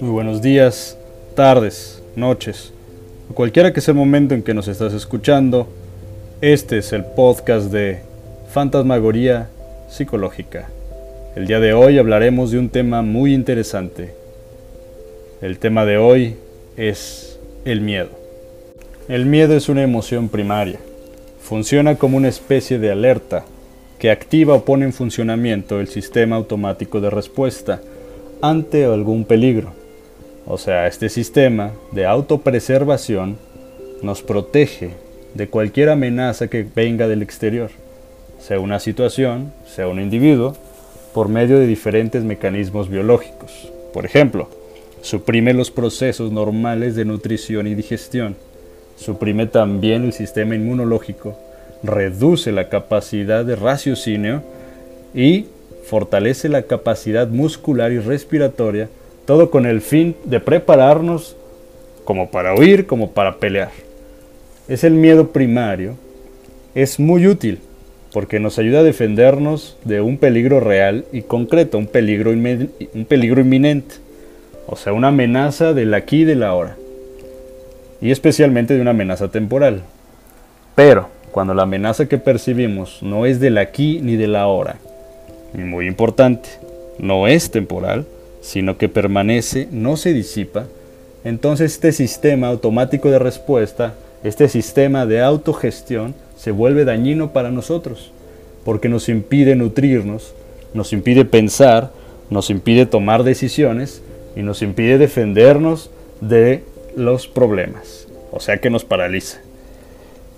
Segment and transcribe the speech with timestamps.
[0.00, 0.98] Muy buenos días,
[1.34, 2.72] tardes, noches,
[3.34, 5.66] cualquiera que sea el momento en que nos estás escuchando.
[6.40, 8.00] Este es el podcast de
[8.52, 9.48] Fantasmagoría
[9.88, 10.68] Psicológica.
[11.34, 14.14] El día de hoy hablaremos de un tema muy interesante.
[15.40, 16.36] El tema de hoy
[16.76, 18.10] es el miedo.
[19.08, 20.80] El miedo es una emoción primaria.
[21.40, 23.44] Funciona como una especie de alerta
[23.98, 27.80] que activa o pone en funcionamiento el sistema automático de respuesta
[28.40, 29.72] ante algún peligro.
[30.46, 33.36] O sea, este sistema de autopreservación
[34.02, 34.90] nos protege
[35.34, 37.70] de cualquier amenaza que venga del exterior,
[38.38, 40.56] sea una situación, sea un individuo,
[41.12, 43.72] por medio de diferentes mecanismos biológicos.
[43.92, 44.48] Por ejemplo,
[45.02, 48.36] suprime los procesos normales de nutrición y digestión,
[48.96, 51.36] suprime también el sistema inmunológico,
[51.82, 54.42] reduce la capacidad de raciocinio
[55.14, 55.46] y
[55.84, 58.88] fortalece la capacidad muscular y respiratoria
[59.28, 61.36] todo con el fin de prepararnos
[62.06, 63.70] como para huir, como para pelear.
[64.66, 65.96] Es el miedo primario,
[66.74, 67.58] es muy útil
[68.14, 73.42] porque nos ayuda a defendernos de un peligro real y concreto, un peligro, un peligro
[73.42, 73.96] inminente,
[74.66, 76.76] o sea, una amenaza del aquí y del ahora,
[78.00, 79.82] y especialmente de una amenaza temporal.
[80.74, 84.76] Pero cuando la amenaza que percibimos no es del aquí ni del ahora,
[85.54, 86.48] y muy importante,
[86.98, 88.06] no es temporal,
[88.40, 90.66] sino que permanece, no se disipa,
[91.24, 98.12] entonces este sistema automático de respuesta, este sistema de autogestión, se vuelve dañino para nosotros,
[98.64, 100.34] porque nos impide nutrirnos,
[100.74, 101.90] nos impide pensar,
[102.30, 104.02] nos impide tomar decisiones
[104.36, 105.90] y nos impide defendernos
[106.20, 106.62] de
[106.96, 109.40] los problemas, o sea que nos paraliza.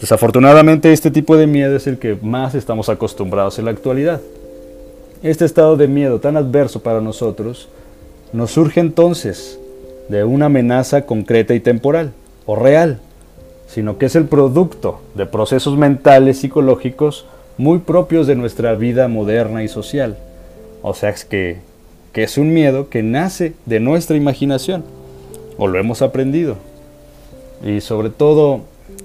[0.00, 4.22] Desafortunadamente este tipo de miedo es el que más estamos acostumbrados en la actualidad.
[5.22, 7.68] Este estado de miedo tan adverso para nosotros
[8.32, 9.58] nos surge entonces
[10.08, 12.12] de una amenaza concreta y temporal,
[12.46, 12.98] o real,
[13.68, 17.26] sino que es el producto de procesos mentales psicológicos
[17.58, 20.16] muy propios de nuestra vida moderna y social.
[20.80, 21.58] O sea, es que,
[22.14, 24.82] que es un miedo que nace de nuestra imaginación,
[25.58, 26.56] o lo hemos aprendido.
[27.62, 28.62] Y sobre todo,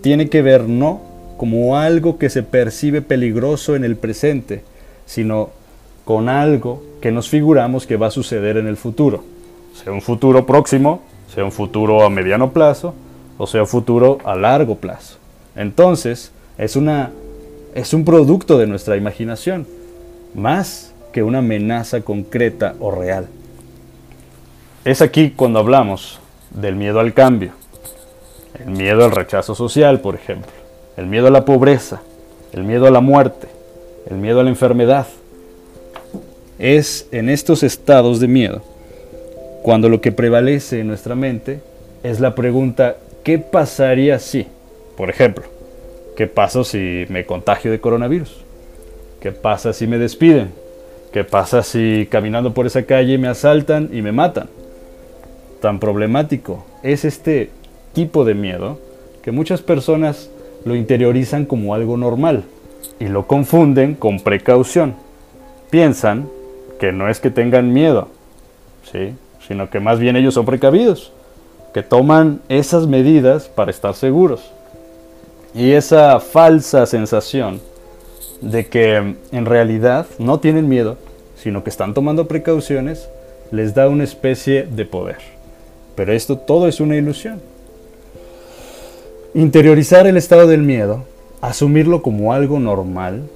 [0.00, 1.00] tiene que ver no
[1.36, 4.62] como algo que se percibe peligroso en el presente,
[5.06, 5.50] sino
[6.04, 9.22] con algo que nos figuramos que va a suceder en el futuro.
[9.74, 12.94] Sea un futuro próximo, sea un futuro a mediano plazo,
[13.38, 15.18] o sea un futuro a largo plazo.
[15.54, 17.10] Entonces, es, una,
[17.74, 19.66] es un producto de nuestra imaginación,
[20.34, 23.28] más que una amenaza concreta o real.
[24.84, 26.20] Es aquí cuando hablamos
[26.50, 27.52] del miedo al cambio,
[28.58, 30.50] el miedo al rechazo social, por ejemplo,
[30.96, 32.02] el miedo a la pobreza,
[32.52, 33.48] el miedo a la muerte,
[34.08, 35.06] el miedo a la enfermedad,
[36.58, 38.62] es en estos estados de miedo
[39.62, 41.60] cuando lo que prevalece en nuestra mente
[42.02, 44.46] es la pregunta ¿qué pasaría si?
[44.96, 45.44] Por ejemplo,
[46.16, 48.44] ¿qué pasa si me contagio de coronavirus?
[49.20, 50.50] ¿Qué pasa si me despiden?
[51.12, 54.48] ¿Qué pasa si caminando por esa calle me asaltan y me matan?
[55.60, 57.50] Tan problemático es este
[57.92, 58.78] tipo de miedo
[59.22, 60.30] que muchas personas
[60.64, 62.44] lo interiorizan como algo normal
[63.00, 64.94] y lo confunden con precaución.
[65.70, 66.28] Piensan
[66.78, 68.08] que no es que tengan miedo,
[68.90, 69.14] ¿sí?
[69.46, 71.12] sino que más bien ellos son precavidos,
[71.74, 74.50] que toman esas medidas para estar seguros.
[75.54, 77.60] Y esa falsa sensación
[78.40, 80.96] de que en realidad no tienen miedo,
[81.36, 83.08] sino que están tomando precauciones,
[83.50, 85.18] les da una especie de poder.
[85.94, 87.40] Pero esto todo es una ilusión.
[89.34, 91.04] Interiorizar el estado del miedo,
[91.40, 93.28] asumirlo como algo normal,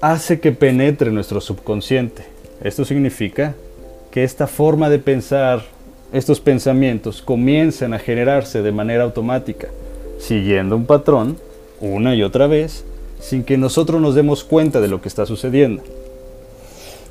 [0.00, 2.30] hace que penetre nuestro subconsciente
[2.62, 3.54] esto significa
[4.10, 5.62] que esta forma de pensar,
[6.12, 9.68] estos pensamientos comienzan a generarse de manera automática,
[10.18, 11.38] siguiendo un patrón
[11.80, 12.84] una y otra vez,
[13.18, 15.82] sin que nosotros nos demos cuenta de lo que está sucediendo.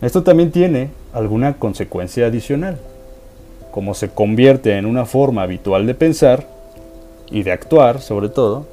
[0.00, 2.78] Esto también tiene alguna consecuencia adicional.
[3.72, 6.46] Como se convierte en una forma habitual de pensar
[7.32, 8.66] y de actuar, sobre todo,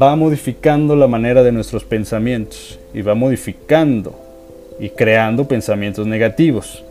[0.00, 4.14] va modificando la manera de nuestros pensamientos y va modificando
[4.78, 6.84] y creando pensamientos negativos.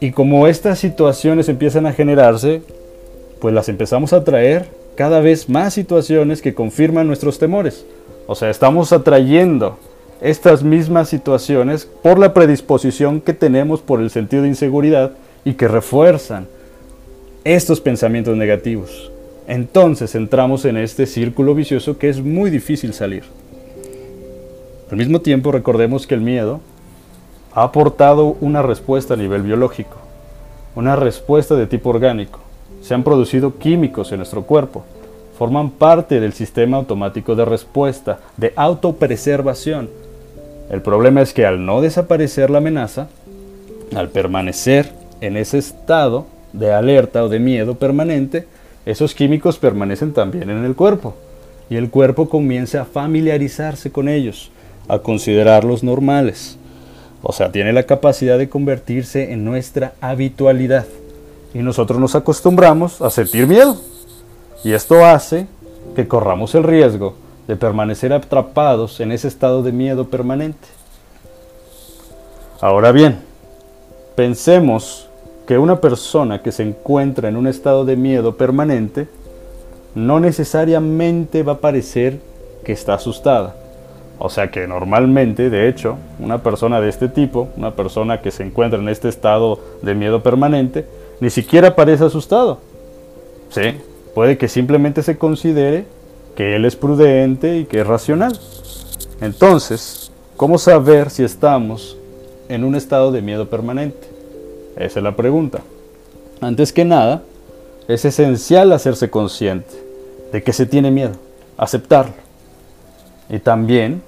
[0.00, 2.62] Y como estas situaciones empiezan a generarse,
[3.40, 7.84] pues las empezamos a traer cada vez más situaciones que confirman nuestros temores.
[8.26, 9.78] O sea, estamos atrayendo
[10.22, 15.12] estas mismas situaciones por la predisposición que tenemos por el sentido de inseguridad
[15.44, 16.46] y que refuerzan
[17.44, 19.10] estos pensamientos negativos.
[19.46, 23.24] Entonces entramos en este círculo vicioso que es muy difícil salir.
[24.90, 26.60] Al mismo tiempo recordemos que el miedo,
[27.54, 29.96] ha aportado una respuesta a nivel biológico,
[30.74, 32.40] una respuesta de tipo orgánico.
[32.82, 34.84] Se han producido químicos en nuestro cuerpo,
[35.38, 39.88] forman parte del sistema automático de respuesta, de autopreservación.
[40.68, 43.08] El problema es que al no desaparecer la amenaza,
[43.94, 48.46] al permanecer en ese estado de alerta o de miedo permanente,
[48.86, 51.14] esos químicos permanecen también en el cuerpo
[51.70, 54.50] y el cuerpo comienza a familiarizarse con ellos,
[54.88, 56.58] a considerarlos normales.
[57.22, 60.86] O sea, tiene la capacidad de convertirse en nuestra habitualidad.
[61.54, 63.80] Y nosotros nos acostumbramos a sentir miedo.
[64.62, 65.46] Y esto hace
[65.96, 67.14] que corramos el riesgo
[67.48, 70.68] de permanecer atrapados en ese estado de miedo permanente.
[72.60, 73.18] Ahora bien,
[74.16, 75.08] pensemos
[75.46, 79.08] que una persona que se encuentra en un estado de miedo permanente
[79.94, 82.18] no necesariamente va a parecer
[82.64, 83.54] que está asustada.
[84.18, 88.44] O sea que normalmente, de hecho, una persona de este tipo, una persona que se
[88.44, 90.86] encuentra en este estado de miedo permanente,
[91.20, 92.58] ni siquiera parece asustado.
[93.50, 93.74] Sí,
[94.14, 95.84] puede que simplemente se considere
[96.36, 98.38] que él es prudente y que es racional.
[99.20, 101.96] Entonces, ¿cómo saber si estamos
[102.48, 104.13] en un estado de miedo permanente?
[104.76, 105.60] Esa es la pregunta.
[106.40, 107.22] Antes que nada,
[107.88, 109.74] es esencial hacerse consciente
[110.32, 111.12] de que se tiene miedo,
[111.56, 112.14] aceptarlo.
[113.28, 114.02] Y también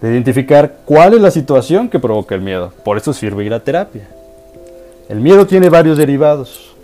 [0.00, 2.72] de identificar cuál es la situación que provoca el miedo.
[2.84, 4.08] Por eso sirve ir a terapia.
[5.08, 6.74] El miedo tiene varios derivados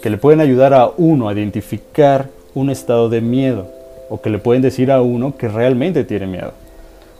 [0.00, 3.66] que le pueden ayudar a uno a identificar un estado de miedo
[4.08, 6.52] o que le pueden decir a uno que realmente tiene miedo.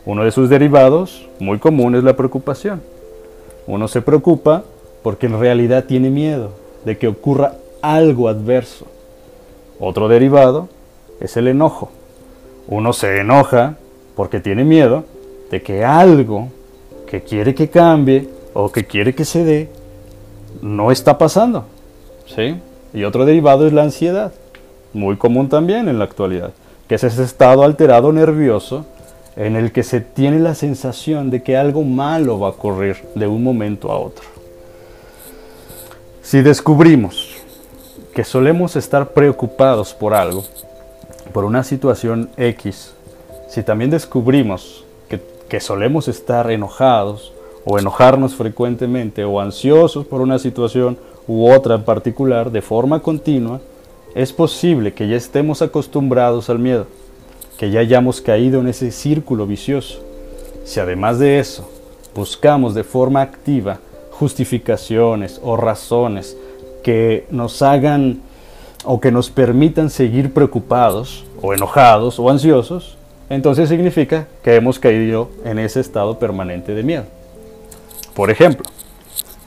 [0.05, 2.81] Uno de sus derivados muy común es la preocupación.
[3.67, 4.63] Uno se preocupa
[5.03, 6.51] porque en realidad tiene miedo
[6.85, 8.85] de que ocurra algo adverso.
[9.79, 10.69] Otro derivado
[11.19, 11.91] es el enojo.
[12.67, 13.77] Uno se enoja
[14.15, 15.05] porque tiene miedo
[15.49, 16.49] de que algo
[17.07, 19.69] que quiere que cambie o que quiere que se dé
[20.61, 21.65] no está pasando.
[22.25, 22.57] ¿Sí?
[22.93, 24.33] Y otro derivado es la ansiedad,
[24.93, 26.51] muy común también en la actualidad,
[26.87, 28.85] que es ese estado alterado nervioso
[29.35, 33.27] en el que se tiene la sensación de que algo malo va a ocurrir de
[33.27, 34.40] un momento a otro.
[36.21, 37.29] Si descubrimos
[38.13, 40.43] que solemos estar preocupados por algo,
[41.33, 42.93] por una situación X,
[43.49, 45.19] si también descubrimos que,
[45.49, 47.33] que, solemos estar enojados
[47.65, 50.97] o enojarnos frecuentemente o ansiosos por una situación
[51.27, 53.59] u otra en particular de forma continua,
[54.13, 56.85] es posible que ya estemos acostumbrados al miedo,
[57.57, 59.99] que ya hayamos caído en ese círculo vicioso.
[60.65, 61.67] Si además de eso
[62.13, 63.79] buscamos de forma activa
[64.21, 66.37] justificaciones o razones
[66.83, 68.21] que nos hagan
[68.85, 72.99] o que nos permitan seguir preocupados o enojados o ansiosos,
[73.31, 77.05] entonces significa que hemos caído en ese estado permanente de miedo.
[78.13, 78.63] Por ejemplo,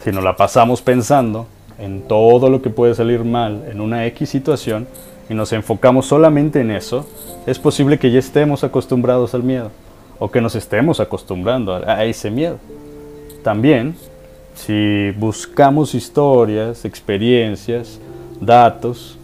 [0.03, 1.47] si nos la pasamos pensando
[1.79, 4.89] en todo lo que puede salir mal en una X situación
[5.31, 7.07] y nos enfocamos solamente en eso,
[7.47, 9.71] es posible que ya estemos acostumbrados al miedo
[10.19, 12.59] o que nos estemos acostumbrando a ese miedo.
[13.45, 13.95] También
[14.55, 18.01] si buscamos historias, experiencias,
[18.41, 19.19] datos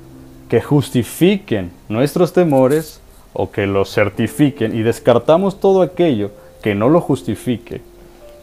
[0.49, 3.00] que justifiquen nuestros temores
[3.32, 6.32] o que los certifiquen y descartamos todo aquello
[6.62, 7.81] que no lo justifique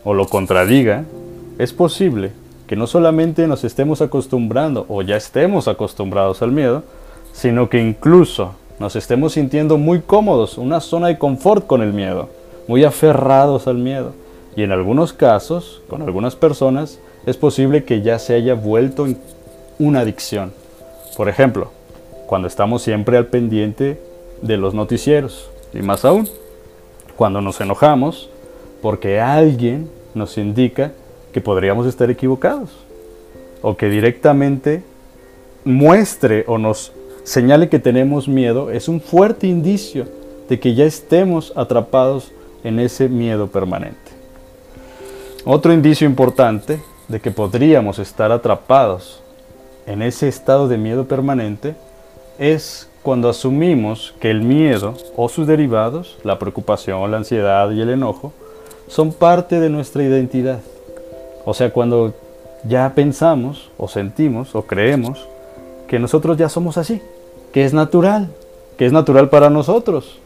[0.04, 1.04] o lo contradiga,
[1.60, 2.32] es posible
[2.68, 6.84] que no solamente nos estemos acostumbrando o ya estemos acostumbrados al miedo,
[7.34, 12.30] sino que incluso nos estemos sintiendo muy cómodos, una zona de confort con el miedo,
[12.68, 14.14] muy aferrados al miedo
[14.58, 19.06] y en algunos casos, con algunas personas, es posible que ya se haya vuelto
[19.78, 20.52] una adicción.
[21.16, 21.70] Por ejemplo,
[22.26, 24.02] cuando estamos siempre al pendiente
[24.42, 25.52] de los noticieros.
[25.76, 26.28] Y más aún,
[27.16, 28.32] cuando nos enojamos
[28.82, 30.92] porque alguien nos indica
[31.32, 32.72] que podríamos estar equivocados.
[33.62, 34.82] O que directamente
[35.66, 40.08] muestre o nos señale que tenemos miedo es un fuerte indicio
[40.50, 42.32] de que ya estemos atrapados
[42.64, 44.17] en ese miedo permanente.
[45.50, 49.22] Otro indicio importante de que podríamos estar atrapados
[49.86, 51.74] en ese estado de miedo permanente
[52.38, 57.92] es cuando asumimos que el miedo o sus derivados, la preocupación, la ansiedad y el
[57.92, 58.34] enojo,
[58.90, 60.60] son parte de nuestra identidad.
[61.46, 62.14] O sea, cuando
[62.66, 65.30] ya pensamos o sentimos o creemos
[65.88, 67.02] que nosotros ya somos así,
[67.54, 68.32] que es natural,
[68.78, 70.20] que es natural para nosotros,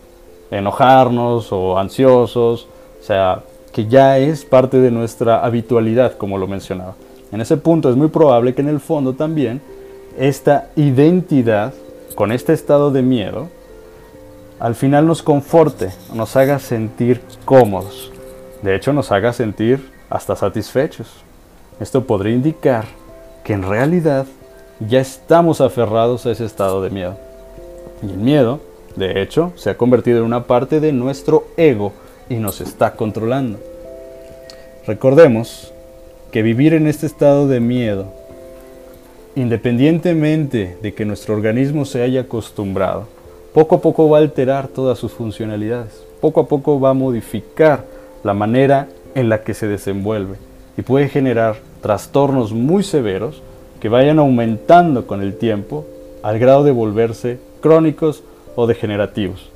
[0.50, 2.68] enojarnos o ansiosos,
[3.00, 6.96] o sea, que ya es parte de nuestra habitualidad, como lo mencionaba.
[7.32, 9.62] En ese punto es muy probable que en el fondo también
[10.18, 11.74] esta identidad,
[12.16, 13.48] con este estado de miedo,
[14.60, 18.12] al final nos conforte, nos haga sentir cómodos.
[18.62, 21.08] De hecho, nos haga sentir hasta satisfechos.
[21.80, 22.86] Esto podría indicar
[23.44, 24.28] que en realidad
[24.80, 27.18] ya estamos aferrados a ese estado de miedo.
[28.04, 28.60] Y el miedo,
[28.96, 31.94] de hecho, se ha convertido en una parte de nuestro ego
[32.32, 33.60] y nos está controlando.
[34.88, 35.74] Recordemos
[36.32, 38.06] que vivir en este estado de miedo,
[39.36, 43.06] independientemente de que nuestro organismo se haya acostumbrado,
[43.54, 47.84] poco a poco va a alterar todas sus funcionalidades, poco a poco va a modificar
[48.24, 50.38] la manera en la que se desenvuelve
[50.78, 53.42] y puede generar trastornos muy severos
[53.82, 55.86] que vayan aumentando con el tiempo
[56.24, 58.24] al grado de volverse crónicos
[58.56, 59.50] o degenerativos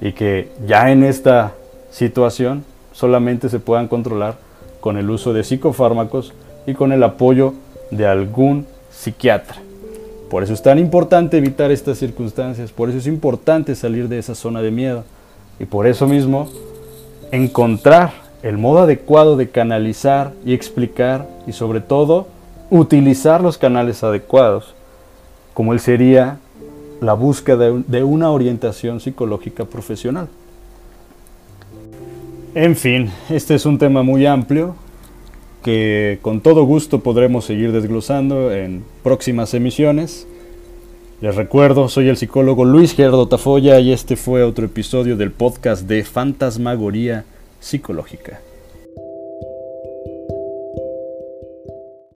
[0.00, 1.54] y que ya en esta
[1.92, 4.36] situación solamente se puedan controlar
[4.80, 6.32] con el uso de psicofármacos
[6.66, 7.54] y con el apoyo
[7.90, 9.56] de algún psiquiatra.
[10.30, 14.34] Por eso es tan importante evitar estas circunstancias, por eso es importante salir de esa
[14.34, 15.04] zona de miedo
[15.60, 16.48] y por eso mismo
[17.30, 22.26] encontrar el modo adecuado de canalizar y explicar y sobre todo
[22.70, 24.74] utilizar los canales adecuados,
[25.54, 26.38] como él sería
[27.00, 30.28] la búsqueda de una orientación psicológica profesional.
[32.54, 34.76] En fin, este es un tema muy amplio
[35.64, 40.26] que con todo gusto podremos seguir desglosando en próximas emisiones.
[41.22, 45.88] Les recuerdo, soy el psicólogo Luis Gerardo Tafoya y este fue otro episodio del podcast
[45.88, 47.24] de Fantasmagoría
[47.58, 48.40] Psicológica.